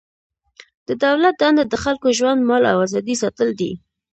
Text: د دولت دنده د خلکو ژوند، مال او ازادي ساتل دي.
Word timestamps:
د 0.87 0.89
دولت 1.05 1.35
دنده 1.41 1.63
د 1.69 1.75
خلکو 1.83 2.07
ژوند، 2.17 2.41
مال 2.49 2.63
او 2.71 2.77
ازادي 2.85 3.15
ساتل 3.21 3.49
دي. 3.59 3.71